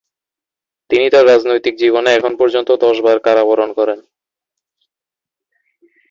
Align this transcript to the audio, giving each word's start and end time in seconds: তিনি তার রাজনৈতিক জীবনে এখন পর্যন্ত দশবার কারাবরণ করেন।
তিনি 0.89 1.05
তার 1.09 1.25
রাজনৈতিক 1.27 1.73
জীবনে 1.75 2.09
এখন 2.13 2.33
পর্যন্ত 2.39 2.69
দশবার 2.83 3.17
কারাবরণ 3.19 3.69
করেন। 3.73 3.99